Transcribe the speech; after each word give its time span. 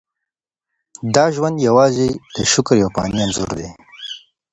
دا 1.15 1.25
ژوند 1.35 1.57
یوازې 1.67 2.07
د 2.35 2.37
شکر 2.51 2.75
یو 2.83 2.89
فاني 2.95 3.17
انځور 3.23 3.49
دی. 3.59 3.69